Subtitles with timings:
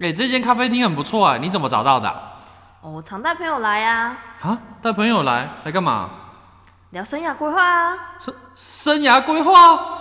[0.00, 2.32] 哎、这间咖啡厅很不错哎，你怎么找到的啊？
[2.82, 6.10] 哦，我常带朋友来啊，啊带朋友来来干嘛？
[6.90, 7.98] 聊生涯规划啊。
[8.18, 9.93] 生生涯规划？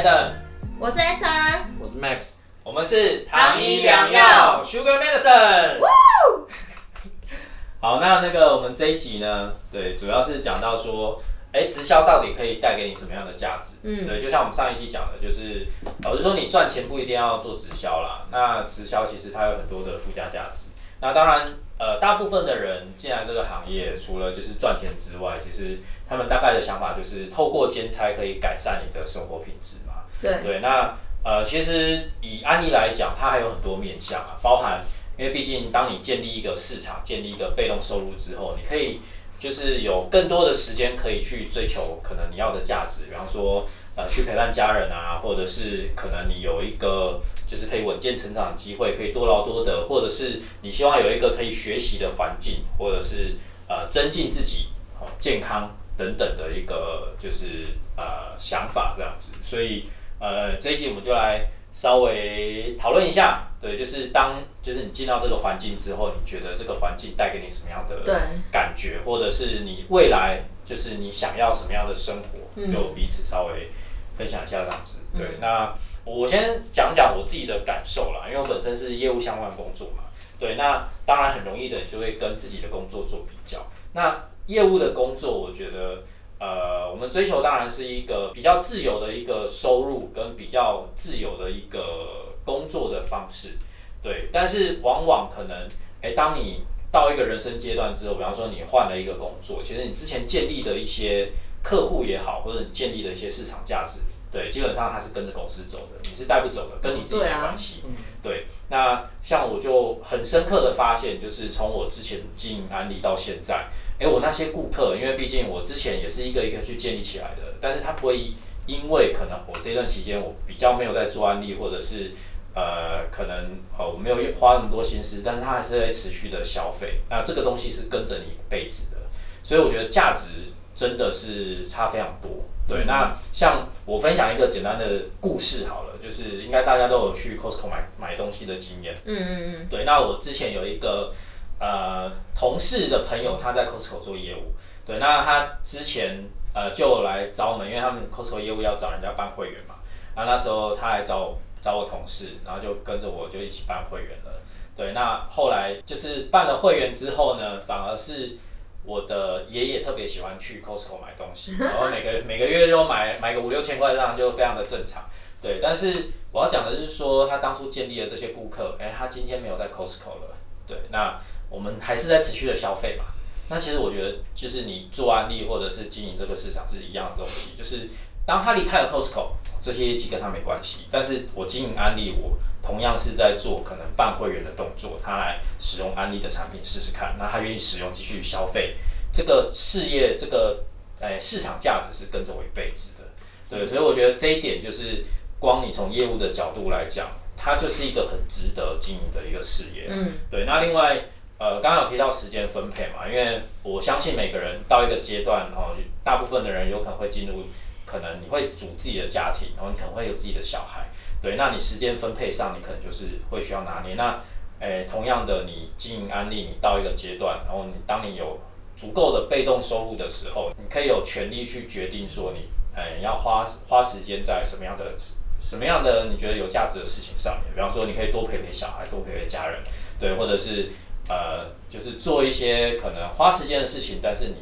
[0.00, 0.32] Adam，
[0.78, 2.36] 我是 S R，我是 Max。
[2.64, 5.78] 我们是糖衣良药 Sugar Medicine。
[7.82, 13.76] 好，那那个我们这一集呢，对，主要是讲到说，哎，直销到底可以带给你什么样的价值？
[13.82, 15.66] 嗯对，就像我们上一期讲的，就是
[16.02, 18.26] 老实说，你赚钱不一定要做直销啦。
[18.32, 20.70] 那直销其实它有很多的附加价值。
[21.02, 21.46] 那当然，
[21.78, 29.89] 呃，大部分的人进来这个行业，除了就是赚钱之外，其实他们大概的想法就是透过兼差可以改善你的生活品质嘛。
[30.22, 34.82] 对，那呃，其实以安利来讲，它还有很多面向啊，包含，
[35.18, 39.00] 因为毕竟当你建立一个市场、建立一个被动收入之后，你可以
[39.38, 53.36] 就是有更多的时间可以去追求可能你要的价值，比方说呃去陪伴家人啊，或者是可能你有一个就是可以稳健成长的机会，可以多劳多得，或者是你希望有一个可以学习的环境，或者是
[53.68, 59.84] 呃增进自己哦健康等等的一个就是呃想法这样子，所以。
[60.20, 68.04] 呃，这一集我们就来稍微讨论一下，对，就是当就是你进到这个环境之后，你觉得这个环境带给你什么样的
[68.52, 73.70] 感觉，或者是你未来就是你想要什么样的生活，嗯就彼此稍微
[74.16, 74.98] 分享一下这样子。
[75.16, 80.04] 对，那我先讲讲我自己的感受啦，因为我本身是业务相关工作嘛，
[80.38, 83.66] 对，那当然很容易的就会跟自己的工作做比较。
[83.94, 86.02] 那业务的工作，我觉得。
[86.40, 93.58] 呃，我们追求当然是一个比较自由的一个收入，跟比较自由的一个工作的方式，
[94.02, 94.30] 对。
[94.32, 95.68] 但是往往可能，
[96.00, 101.30] 哎，当你到一个人生阶段之后，比方说你换了一个工作，其实你之前建立的一些
[101.62, 104.00] 客户也好，或者你建立的一些市场价值，
[104.32, 107.82] 对，基本上它是跟着公司走的，你是带不走的，跟你自己没对啊关系。
[108.22, 113.68] 对，那像我就很深刻的发现，就是从我之前经营安利到现在，
[114.00, 118.32] 哎，我那些顾客，因为毕竟我之前也是一个一个去建立起来的，但是他不会
[118.66, 122.12] 因为可能我这段期间我比较没有在做安利，或者是
[122.54, 128.96] 呃可能呃我没有花那么多心思，但是他还是会持续的消费，那这个东西是跟着你一辈子的，
[129.42, 130.28] 所以我觉得价值
[130.74, 132.30] 真的是差非常多。
[132.66, 138.94] 对，那像我分享一个简单的故事好了，就是应该大家都有去 Costco 买买东西的经验。
[139.04, 141.12] 嗯嗯嗯，对，那我之前有一个
[141.60, 144.54] 呃同事的朋友，他在 Costco 做业务，
[144.84, 149.76] 对，那他之前呃就来找我们，因为他们 Costco 业务要找人家办会员嘛，
[150.16, 154.40] 然后那时候他来找我找我同事，然后就跟着我就一起办会员了。
[154.74, 158.38] 对，那后来就是办了会员之后呢，反而是
[158.82, 165.04] 我的爷爷特别喜欢去 Costco 买东西，然后每个每个月就买买个五六千块，这样就非常的正常。
[165.42, 170.34] 对，但是我要讲的是说，他当初建立的这些顾客，哎、他今天没有在 Costco 了，
[170.66, 173.04] 对，那我们还是在持续的消费嘛。
[173.48, 177.88] 那其实我觉得，就是你做安利或者是经营这个市场是一样的东西，就是
[178.24, 188.76] 当他离开了 Costco，这些业绩跟他没关系，但是我经营安利，我同样是在做可能办会员的动作，他来使用安利的产品试试看，那他愿意使用继续消费，
[189.12, 190.64] 这个事业这个
[191.00, 193.04] 诶、市场价值是跟着我一辈子的，
[193.48, 195.04] 对，所以我觉得这一点就是
[195.40, 199.86] 光你从业务的角度来讲，它就是一个很值得经营的一个事业。
[199.88, 200.44] 嗯，对。
[200.44, 201.06] 那另外，
[201.40, 205.74] 呃，刚刚有提到时间分配嘛，因为我相信每个人到一个阶段，哦，
[206.04, 207.44] 大部分的人有可能会进入，
[207.86, 210.88] 可能你会组自己的家庭，然后你可能会有自己的小孩，
[211.22, 213.94] 对，那你时间分配上，你可能就是会需要拿捏。
[213.94, 214.20] 那，
[214.58, 218.38] 诶、同样的，你经营安利，你到一个阶段，然后你当你有
[218.76, 224.94] 足够的被动收入的时候，你可以有权利去决定说你，呃，要花花时间在什么样的
[225.40, 227.54] 什么样的你觉得有价值的事情上面。
[227.54, 229.62] 比方说，你可以多陪陪小孩，多陪陪家人，
[229.98, 230.68] 对，或者是
[231.10, 234.36] 呃，就是做一些可能花时间的事情，但是你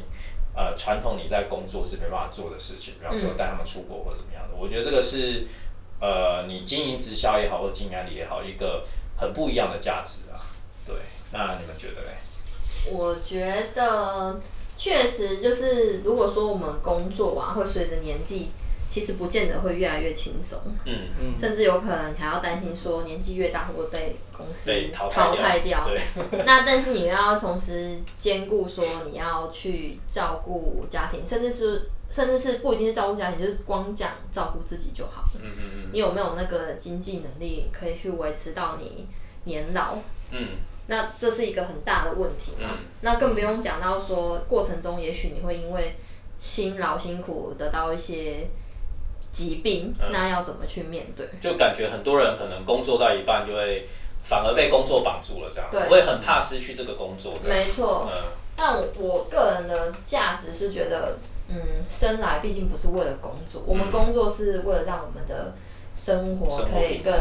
[0.55, 4.55] 呃传统你在工作是没办法做的事情，比方说带他们出国或者怎么样的。
[4.55, 5.47] 我觉得这个是
[5.99, 8.85] 呃，你经营直销也好，或经营安利也好，一个
[9.17, 10.37] 很不一样的价值啊。
[10.85, 10.95] 对，
[11.33, 12.09] 那你们觉得嘞？
[12.91, 14.39] 我觉得
[14.77, 18.51] 确实就是，如果说我们工作啊，会随着年纪
[18.89, 25.87] 其实不见得会越来越轻松，嗯，嗯，甚至有可能还要担心说年纪越大会不会被公司淘淘汰掉，
[26.45, 35.41] 那但是你要同时兼顾说你要去照顾家庭，甚至是甚至是不一定是照顾家庭，就是光讲照顾自己就好了。
[35.43, 35.89] 嗯嗯。
[35.91, 39.07] 你有没有那个经济能力可以去维持到你
[39.43, 39.97] 年老？
[40.31, 40.47] 嗯。
[40.87, 42.69] 那这是一个很大的问题嘛。
[42.71, 42.77] 嗯。
[43.01, 45.95] 那更不用讲到说过程中，也许你会因为
[46.39, 48.49] 辛劳辛苦得到一些
[49.31, 50.11] 疾病，嗯。
[50.11, 51.27] 那要怎么去面对？
[51.41, 53.87] 就感觉很多人可能工作到一半就会
[54.23, 55.81] 反而被工作绑住了，这样，对。
[55.87, 58.09] 会很怕失去这个工作，没错。
[58.11, 58.23] 嗯。
[58.55, 61.17] 但我个人的价值是觉得，
[61.47, 61.55] 嗯，
[61.87, 65.53] 生来毕竟不是为了工作，我们工作是为了让我们的
[65.95, 67.13] 生活可以更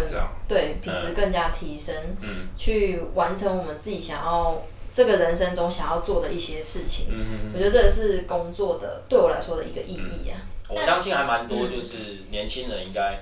[0.49, 2.49] 对品质更加提升，嗯。
[2.57, 7.07] 去完成我们自己想要这个人生中想要做的一些事情。
[7.11, 7.53] 嗯嗯。
[7.55, 10.43] 我觉得这是工作的对我来说的一个意义啊。
[10.69, 11.97] 我相信还蛮多，就是
[12.31, 13.21] 年轻人应该，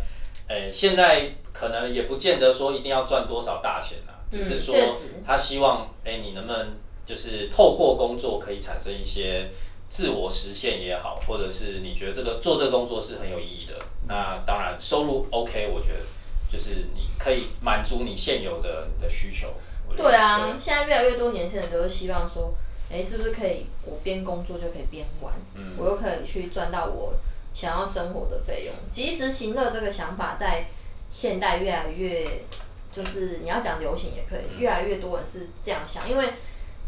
[0.48, 4.74] 诶、现在可能也不见得说一定要赚多少大钱啊，只是说
[5.26, 9.48] 他希望，诶、你能不能就是透过工作可以产生一些
[9.88, 13.74] 自我实现也好，或者是你觉得这个做这个工作是很有意义的，
[14.08, 16.00] 那当然收入 OK，我觉得
[16.50, 19.54] 就是你可以满足你现有的你的需求。
[19.96, 22.52] 对啊，现在越来越多年轻人都是希望说，
[22.92, 25.74] 哎、是不是可以我边工作就可以边玩，嗯。
[25.78, 27.14] 我又可以去赚到我
[27.56, 28.74] 想要生活的费用。
[28.90, 30.66] 及时行乐这个想法在
[31.08, 32.42] 现代越来越，
[32.92, 36.34] 就是你要讲流行也可以，越来越多人是这样想，因为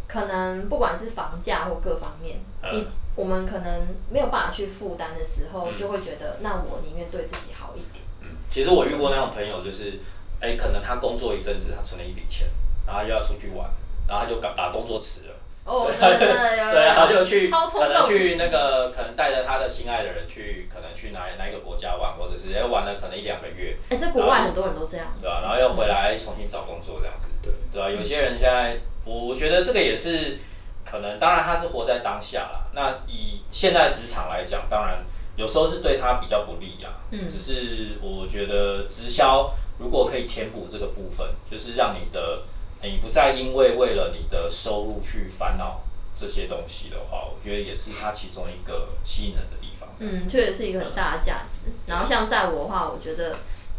[0.06, 2.86] 可能不管是房价或各方面，嗯你
[3.16, 8.04] 我们可能没有办法去负担的时候，就会觉得那我宁愿对自己好一点。
[8.20, 9.98] 嗯，其实我遇过那种朋友，就是，
[10.40, 12.46] 哎、可能他工作一阵子，他存了一笔钱，
[12.86, 13.70] 然后他就要出去玩，
[14.06, 15.34] 然后他就把把工作辞了。
[16.72, 27.52] 对，他就去可能动，去那个，可能带着他的心爱的人去，可能去哪哪一个国家玩，或者是哎玩了可能一两个月，哎、这国外很多人都这样子，对吧、然后又回来重新找工作这样子，对。
[27.70, 30.38] 对吧、有些人现在，我我觉得这个也是
[30.84, 32.66] 可能，当然他是活在当下啦。
[32.72, 35.04] 那以现在职场来讲，当然
[35.36, 37.04] 有时候是对他比较不利啊。
[37.10, 37.28] 嗯。
[37.28, 42.42] 只是我觉得直销如果可以填补这个部分，就是让你的
[42.82, 45.80] 你不再因为为了你的收入去烦恼
[46.18, 49.88] 这些东西的话，我觉得也是它其中一个吸引人的地方。
[49.98, 51.70] 嗯，确实是一个很大的价值。
[51.86, 53.36] 然后像在我的话，我觉得，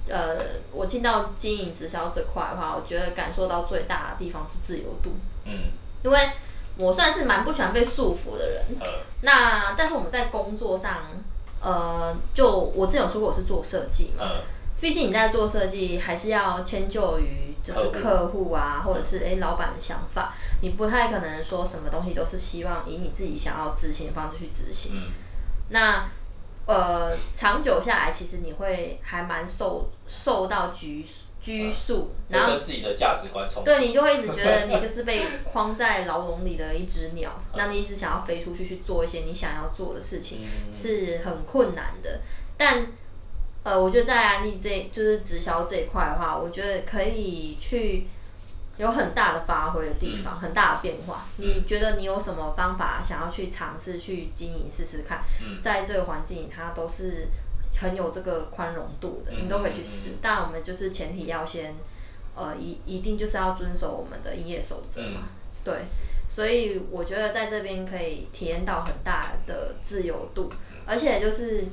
[0.10, 0.38] 呃，
[0.72, 5.12] 我进到经营直销这块的话，我觉得感受到最大的地方是自由度，
[5.46, 5.72] 嗯
[6.04, 6.30] 因为
[6.78, 8.66] 我算是蛮不喜欢被束缚的人。
[8.80, 8.88] 呃
[9.22, 11.04] 那但是我们在工作上，
[11.62, 14.42] 呃，就我之前有说过我是做设计嘛，呃
[14.80, 24.94] 毕竟你在做设计，还是要迁就于就是客户啊，或者是诶老板的想法，你不太可能说什么东西都是希望以你自己想要执行的方式去执行。
[24.96, 25.04] 嗯
[25.72, 26.10] 那
[26.66, 31.04] 呃，长久下来，其实你会还蛮受受到拘
[31.42, 33.66] 拘束，然后跟自己的价值观冲突。
[33.66, 42.22] 对你就会一直觉得你就是被框在牢笼里的一只鸟，那你一直想要飞出去去做一些你想要做的事情，嗯是很困难的。
[42.58, 42.86] 但
[43.70, 48.08] 呃，我觉得在安利这就是直销这一块的话，我觉得可以去
[48.78, 51.28] 有很大的发挥的地嗯方，很大的变化。
[51.38, 55.22] 你觉得你有什么方法想要去尝试去经营试试看？
[55.44, 57.28] 嗯在这个环境里，它都是
[57.80, 60.14] 很有这个宽容度的，嗯你都可以去试。
[60.20, 61.76] 但我们就是前提要先，
[62.36, 65.22] 呃，一一定就是要遵守我们的营业守则嘛。
[65.24, 65.30] 嗯
[65.62, 65.76] 对，
[66.30, 71.66] 所以我觉得在这边可以体验到很大的自由度，嗯而且就是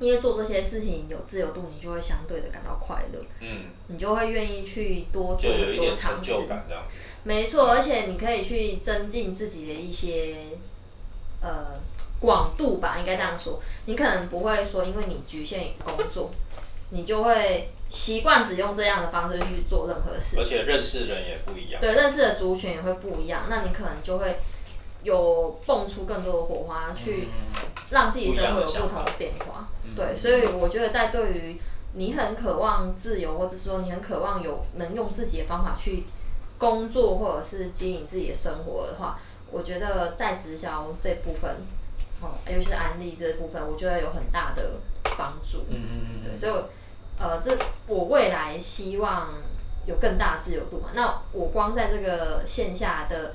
[0.00, 6.32] 因为做这些事情有自由度，你就会相对的感到快乐，嗯，你就会愿意去多就做很多尝试。
[7.22, 10.36] 没错，而且你可以去增进自己的一些
[11.42, 11.78] 呃
[12.18, 13.60] 广度吧，应该这样说。
[13.84, 16.30] 你可能不会说，因为你局限于工作，
[16.88, 20.42] 你就会习惯只用这样的方式去做任何事而。
[20.42, 21.78] 且认识人也不一样。
[21.78, 24.38] 对，认识的族群也会不一样，那你可能就会
[25.02, 29.68] 有蹦出更多的火花，去嗯让自己生活有不同的变化。
[29.90, 31.60] 嗯对，所以我觉得在对于
[31.94, 36.04] 你很渴望自由，或者说你很渴望有能用自己的方法去
[36.58, 39.18] 工作，或者是经营自己的生活的话，
[39.50, 41.56] 我觉得在直销这部分，
[42.20, 44.74] 哦，尤其是安利这部分，我觉得有很大的
[45.18, 45.64] 帮助。
[45.70, 46.68] 嗯嗯嗯对，所以我
[47.18, 47.56] 呃，这
[47.86, 49.28] 我未来希望
[49.86, 50.90] 有更大的自由度嘛。
[50.94, 53.34] 那我光在这个线下的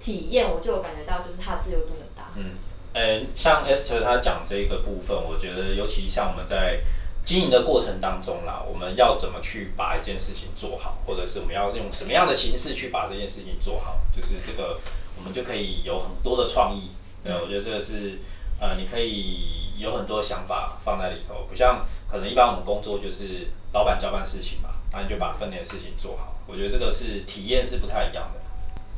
[0.00, 2.32] 体验，我就有感觉到，就是它的自由度很大。
[2.36, 2.52] 嗯，
[2.92, 6.80] 呃，像 Esther 她讲这个部分，我觉得尤其像我们在
[7.24, 14.80] 经营的过程当中啦，我们要怎么去把一件事情做好，或者是我们要用什么样的形式去把这件事情做好，就是这个
[15.16, 16.90] 我们就可以有很多的创意。
[17.22, 18.18] 对，我觉得这个是
[18.60, 26.36] 呃，你可以有很多想法放在里头，不像可能一般我们工作就是老板交办事情嘛，那你就把分内的事情做好。
[26.46, 28.40] 我觉得这个是体验是不太一样的。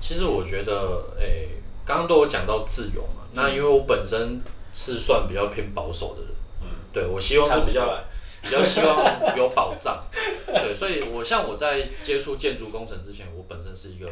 [0.01, 1.49] 其实我觉得，诶、
[1.85, 4.41] 刚刚都有讲到自由嘛，那因为我本身
[4.73, 6.31] 是算比较偏保守的人，
[6.63, 8.03] 嗯，对我希望是比较
[8.43, 10.03] 比较希望有保障，
[10.47, 14.09] 对，所以我像我在接触建筑工程之前，我本身是一个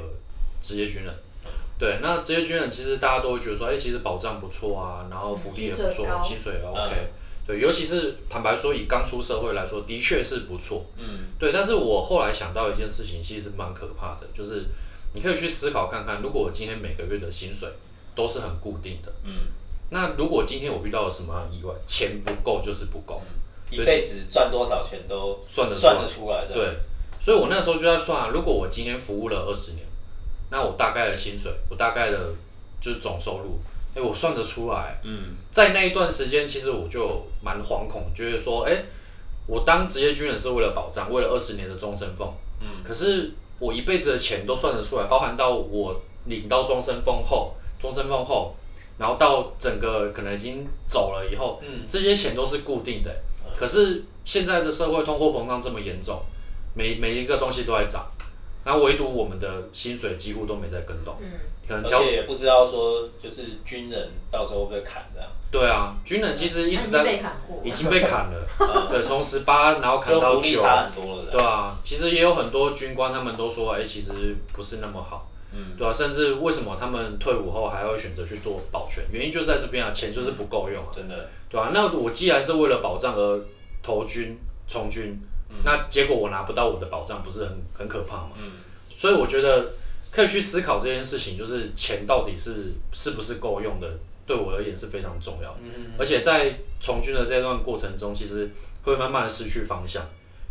[0.61, 1.15] 职业军人，
[1.79, 7.09] 对，那职业军人其实大家都会觉得说，哎、其实保障不错啊，然后福利也不错薪水高，薪水也 OK，、嗯
[7.47, 11.21] 对，尤其是坦白说，以刚出社会来说，的确是不错，嗯。
[11.39, 14.67] 对，但是我后来想到一件事情，其实是蛮可怕的，就是
[15.15, 17.67] 你可以去思考看看，如果我今天每个月的薪水
[18.19, 19.31] 都是很固定的，嗯，
[19.91, 23.23] 那如果今天我遇到了什么样的意外，钱不够就是不够，
[23.71, 26.53] 一辈子赚多少钱都算得出来算得出来的。
[26.53, 26.77] 对，
[27.21, 29.87] 所以我那时候就在算啊，如果我今天服务了二十年，
[30.51, 32.35] 那我大概的薪水，我大概的
[32.81, 33.61] 就是总收入，
[33.95, 34.99] 哎、我算得出来。
[35.05, 35.37] 嗯。
[35.53, 38.83] 在那一段时间，其实我就蛮惶恐，觉得说，哎、
[39.47, 48.55] 我当职业军人是为了保障，为了二十年的终身俸，嗯，可是我一辈子的钱都算得出来，包含到我领到终身俸后，终身俸后，
[48.99, 53.11] 然后到整个可能已经走了以后，嗯这些钱都是固定的。
[53.57, 56.21] 可是现在的社会通货膨胀这么严重，
[56.75, 58.07] 每每一个东西都在涨，
[58.65, 61.33] 然后唯独我们的薪水几乎都没在跟动，嗯，
[61.67, 65.29] 而可能调且也不知道说就是军人到时候会不会砍这样。
[65.51, 68.47] 对啊，军人其实一直在那你被砍过已，经被砍了，
[68.91, 71.31] 对，从十八然后砍到九，福利差很多了。
[71.33, 81.29] 对啊，其实也有很多军官他们都说，哎、其实不是那么好，嗯对啊，甚至为什么他们退伍后还会选择去做保全，原因就在这边啊，钱就是不够用啊，真的。
[81.49, 83.45] 对啊，那我既然是为了保障而
[83.83, 85.19] 投军从军，
[85.65, 88.31] 那结果我拿不到我的保障，不是很很可怕吗？
[88.39, 88.53] 嗯
[88.97, 89.75] 所以我觉得
[90.11, 93.89] 可以去思考这件事情，就是钱到底是是不是够用的，
[94.27, 95.59] 对我而言是非常重要的。
[95.63, 98.51] 嗯而且在从军的这段过程中，其实
[98.83, 100.05] 会慢慢的失去方向，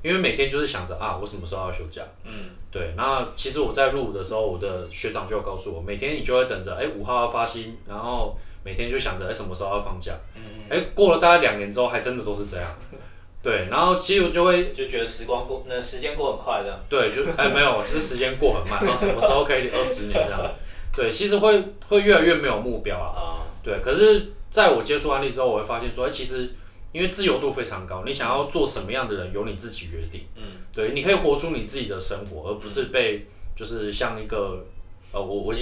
[0.08, 2.02] 因为每天就是想着啊，我什么时候要休假？
[2.24, 10.14] 嗯对，那其实我在入伍的时候，我的学长就有告诉我，每天你就会等着，哎、五号要发薪，然后每天就想着，哎、什么时候要放假？
[10.36, 12.66] 嗯，哎、过了大概两年之后，还真的都是这样。
[13.44, 16.78] 对，然后其实我就会，就觉得时光过，那时间过很快这样。
[16.90, 20.42] 对，就哎、没有，是时间过很慢，然后什么时候可以二十年这样？
[20.96, 23.08] 对，其实会会越来越没有目标啊。
[23.16, 23.22] 啊，
[23.64, 26.54] 对，可是在我接触案例之后，我会发现说，哎、其实
[26.98, 30.26] 因为自由度非常高，你想要做什么样的人，由你自己决定。
[30.36, 34.66] 嗯对，你可以活出你自己的生活，而不是被就是像一个
[35.12, 35.62] 呃，我我机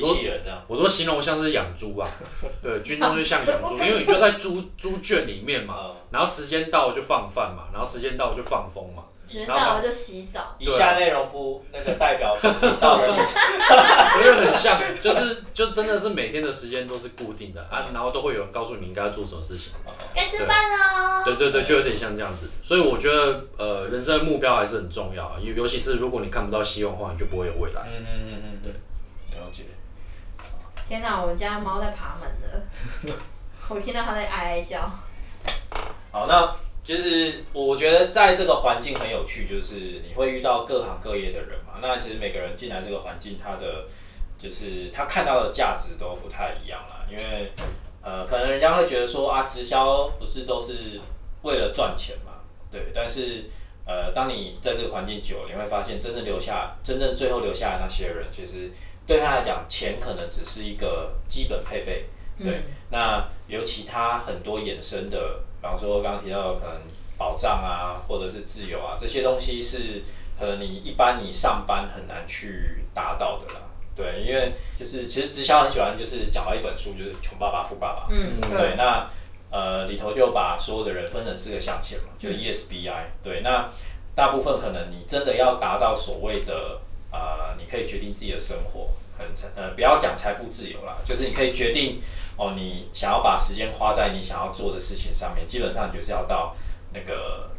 [0.68, 2.08] 我都形容像是养猪啊，
[2.64, 13.44] 对，军中就像养猪， 因为你就在猪猪圈里面嘛，啊，然后时间到了就放饭嘛，然后时间到了就放风嘛，时间到了就洗澡，以下内容不那个代表本频道的立场。
[14.18, 19.72] 我觉得很像，就是就真的是每天的时间都是固定的啊，然后都会有人告诉你应该要做什么事情。
[20.14, 21.24] 该吃饭喽。
[21.24, 27.84] 对对对，就有点像这样子，所以我觉得呃，人生的目标还是很重要啊，尤尤其是如果你看不到希望的话，你就不会有未来。
[27.88, 29.64] 嗯嗯嗯嗯，对，了解。
[30.86, 33.16] 天哪，我们家猫在爬门了，
[33.70, 34.82] 我听到它在哀哀叫。
[36.12, 41.80] 好，那就是我觉得在这个环境很有趣，就是你会遇到各行各业的人嘛。
[41.82, 43.86] 那其实每个人进来这个环境，他的
[44.46, 47.06] 就是他看到的价值都不太一样啦。
[47.10, 47.52] 因为
[48.02, 51.02] 呃，可能人家会觉得说啊，直销不是都是
[51.42, 52.34] 为了赚钱嘛？
[52.72, 53.46] 对，但是
[53.86, 58.72] 呃，当你在这个环境久了，你会发现真正留下，真正最后留下来那些人，其实
[59.08, 62.06] 对他来讲，钱可能只是一个基本配备。
[62.38, 66.82] 对，那有其他很多衍生的，比方说刚刚提到的可能
[67.18, 70.04] 保障啊，或者是自由啊，这些东西是
[70.38, 73.62] 可能你一般你上班很难去达到的啦。
[73.96, 78.02] 对，因为就是其实直销很喜欢就是讲到一本书，就是《穷爸爸富爸爸》。
[78.10, 79.10] 嗯，对，那
[79.52, 83.70] 呃里头就把所有的人分成四个象限嘛，就是 ESBI、对，那
[84.14, 92.02] 大部分可能你真的要达到所谓的呃，你可以决定自己的生活，可能财呃不要讲财富自由啦，就是你可以决定
[92.38, 96.54] 哦，你想要把时间花在你想要做的事情上面，基本上你就是要到
[96.94, 97.50] 那个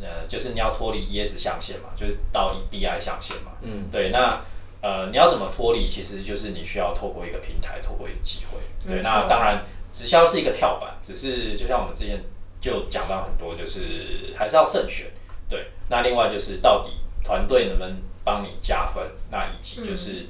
[0.00, 4.40] 呃，就是你要脱离 ES 象限嘛，就是到 BI 象限嘛，嗯，对，那
[4.84, 5.88] 呃，你要怎么脱离？
[5.88, 8.58] 其实就是你需要透过一个平台，透过一个机会。
[8.86, 9.64] 对，那当然，
[9.94, 12.22] 直销是一个跳板，只是就像我们之前
[12.60, 15.06] 就讲到很多，就是还是要慎选。
[15.48, 16.90] 对，那另外就是到底
[17.24, 19.02] 团队能不能帮你加分？
[19.30, 20.26] 那以及就是、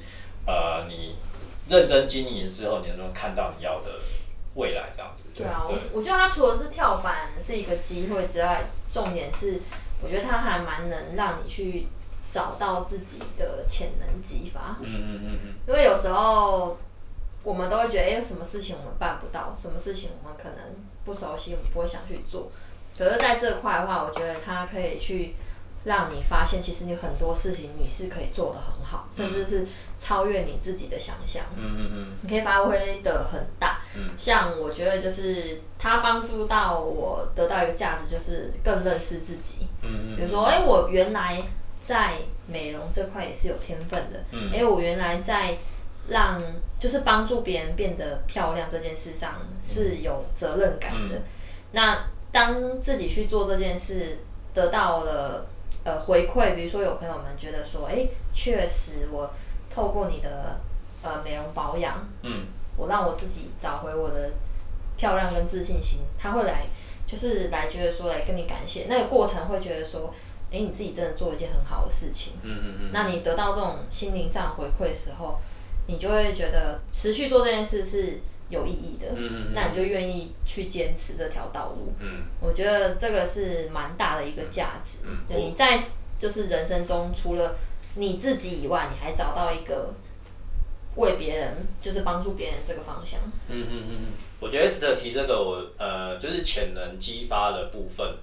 [0.47, 1.17] 呃，你
[1.67, 3.99] 认真经营之后，你能不能看到你要的
[4.53, 4.89] 未来？
[4.95, 5.25] 这样子。
[5.35, 9.59] 对啊，对我我觉得它除了是跳板是一个机会之外，重点是
[10.01, 11.87] 我觉得它还蛮能让你去
[12.29, 14.77] 找到自己的潜能激发。
[14.81, 16.77] 嗯嗯嗯嗯因为有时候
[17.43, 20.57] 我们都会觉得，哎、有什么事情我们办不到，什么事情我们可能
[21.05, 22.51] 不熟悉，我们不会想去做。
[22.97, 25.35] 可是在这块的话，我觉得它可以去
[25.83, 29.67] 让你发现，其实你很多事情你是可以做得很好，甚至是
[29.97, 31.43] 超越你自己的想象。
[31.55, 33.81] 嗯嗯嗯你可以发挥的很大。
[33.95, 39.67] 嗯像我觉得就是它帮助到我得到一个价值，就是更认识自己。
[39.83, 41.43] 嗯嗯，比如说，哎、我原来
[41.85, 42.15] 在
[42.47, 44.23] 美容这块也是有天分的。
[44.31, 45.55] 嗯哎、我原来在
[46.09, 46.41] 让
[46.79, 51.15] 就是帮助别人变得漂亮这件事上是有责任感的。
[51.15, 51.21] 嗯
[51.71, 54.19] 那当自己去做这件事，
[54.53, 55.45] 得到了
[55.83, 59.29] 呃回馈，比如说有朋友们觉得说，哎、确实我
[59.69, 60.57] 透过你的
[61.03, 62.45] 呃美容保养，嗯
[62.77, 64.31] 我让我自己找回我的
[64.95, 66.65] 漂亮跟自信心，他会来
[67.05, 70.13] 就是来觉得说来跟你感谢，那个过程会觉得说，
[70.55, 72.33] 哎、你自己真的做一件很好的事情。
[72.43, 75.37] 嗯嗯嗯，那你得到这种心灵上的回馈的时候，
[75.87, 78.19] 你就会觉得持续做这件事是
[78.49, 81.93] 有意义的，嗯嗯嗯那你就愿意去坚持这条道路。
[81.99, 84.99] 嗯我觉得这个是蛮大的一个价值。
[85.05, 85.77] 嗯就你在
[86.17, 87.55] 就是人生中，除了
[87.95, 89.93] 你自己以外，你还找到一个
[90.95, 93.19] 为别人，就是帮助别人这个方向。
[93.49, 93.97] 嗯嗯嗯嗯，
[94.39, 98.15] 我觉得 Esther 提这个我呃就是潜能激发的部分，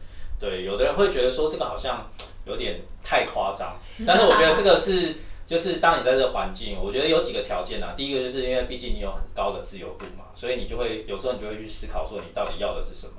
[0.42, 2.10] 对，有的人会觉得说这个好像
[2.44, 5.14] 有点太夸张，但是我觉得这个是
[5.46, 13.12] 就是当你在这个环境，我觉得有几个条件啊，第一个就是因为毕竟你有很高的自由度嘛，所以你就会有时候你就会去思考说你到底要的是什么。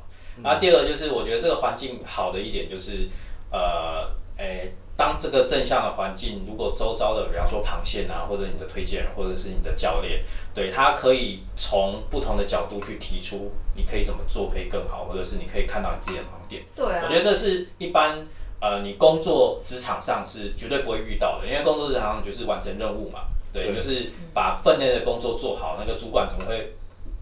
[0.43, 3.07] 那、第二个就是我觉得这个环境好的一点就是
[3.51, 10.23] 呃，诶、当这个正向的环境，如果周遭的，比方说螃蟹啊，或者你的推荐人，或者是你的教练，
[10.53, 16.61] 对他可以从不同的角度去提出你可以怎么做可以更好，或者是你可以看到你自己的盲点。
[16.75, 18.27] 对啊我觉，得这是一般
[18.61, 23.21] 呃你工作职场上是绝对不会遇到的，因为工作职场上就是完成任务嘛，
[23.51, 26.75] 对，对就是把分内的工作做好，那个主管怎么会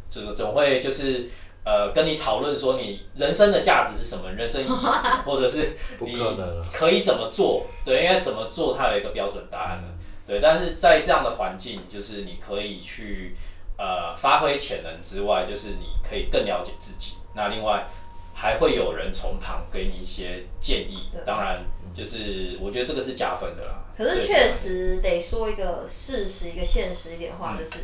[0.10, 1.30] 就是总会就是。
[1.64, 6.18] 呃，跟你讨论说你人生的价值是什么，人生意义是什么， 或者是你
[6.74, 7.68] 可以怎么做？
[7.86, 9.88] 对，应该怎么做它有一个标准答案的。
[10.28, 13.36] 对，但是在这样的环境，就是你可以去
[13.78, 17.16] 呃发挥潜能之外，就是你可以更了解自己。
[17.36, 17.88] 那另外
[18.34, 23.84] 还会有人从旁给你一些建议，当然就是我觉得这个是加分的啦。
[23.96, 27.84] 可是确实得说一个事实，一个现实一点的话，嗯就是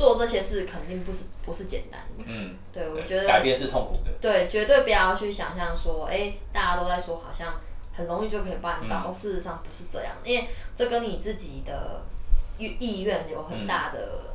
[0.00, 2.24] 做这些事肯定不是不是简单的。
[2.26, 4.10] 嗯，对，我觉得改变是痛苦的。
[4.18, 7.60] 对，绝对不要去想象说，哎、大家都在说好像
[7.92, 12.00] 很容易就可以办到，嗯事实上不是这样，因为这跟你自己的
[12.56, 14.32] 意意愿有很大的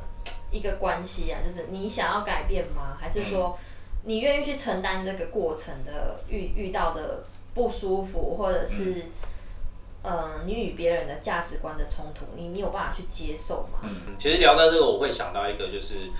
[0.52, 2.96] 一个关系啊，就是你想要改变吗？
[3.00, 3.58] 还是说
[4.04, 7.24] 你愿意去承担这个过程的遇遇到的
[7.54, 9.02] 不舒服，或者是嗯、
[10.44, 13.80] 你与别人的价值观的冲突，你你有办法去接受吗？
[13.82, 16.10] 嗯，其实聊到这个，我会想到一个，就是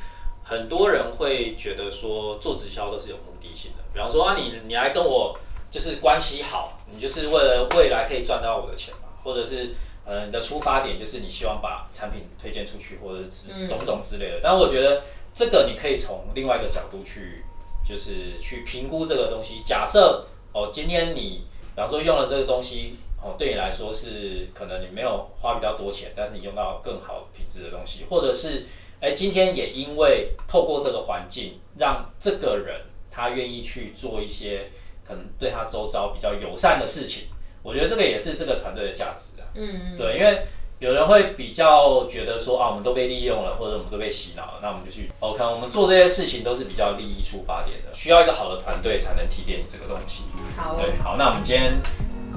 [0.42, 5.38] 很多人会觉得说做直销都是有目的性的，比方说啊，你你来跟我
[5.70, 14.40] 就是关系好，你就是为了未来可以赚到我的钱嘛，或者是呃你的出发点就是你希望把产品推荐出去，或者是嗯种种之类的。
[14.42, 15.03] 但我觉得
[15.35, 17.44] 这个你可以从另外一个角度去，
[17.87, 19.62] 就是去评估这个东西。
[19.64, 21.44] 假设哦，今天你
[21.76, 28.64] 比方说用了这个东西，哦，对你来说是可能你没有花比较多钱，但是你用到更好品质的东西，或者是
[28.98, 34.70] 哎，今天也因为透过这个环境，让这个人他愿意去做一些
[35.04, 37.28] 可能对他周遭比较友善的事情。
[37.62, 39.44] 我觉得这个也是这个团队的价值啊。
[39.54, 40.46] 嗯，对，因为
[40.78, 50.24] 有人会比较觉得说啊，我们都被利用了，或者我们都被洗脑了，那我们就去 OK，我们做这些事情都是比较利益出发点的，需要一个好的团队才能提点你这个东西。
[50.54, 51.72] 好哦，对，好，那我们今天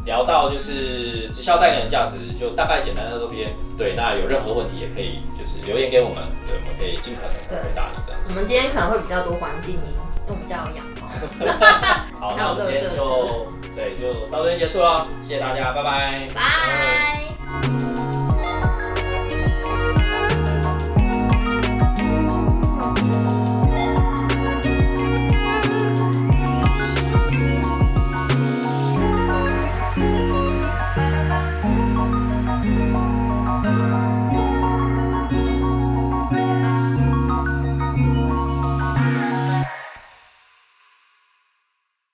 [0.06, 3.54] 聊到就是直销带给人的价值，就大概简单的这边。
[3.78, 8.30] 对，那有任何问题也可以就是留言给我们，对，我们可以尽可能的回答你这样子。
[8.30, 9.82] 我们今天可能会比较多环境音，
[10.25, 11.12] 因为我们家有养猫。
[12.21, 16.28] 好，那我们今天就对就到这边结束了，谢谢大家，拜拜。
[16.34, 17.29] 拜。